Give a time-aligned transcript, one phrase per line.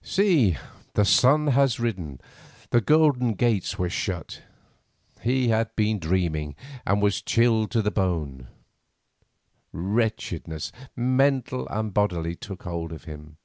[0.00, 0.56] See,
[0.94, 2.18] the sun had risen,
[2.70, 4.40] the golden gates were shut.
[5.20, 8.48] He had been dreaming, and was chilled to the bone.
[9.70, 13.36] Wretchedness, mental and bodily, took hold of him.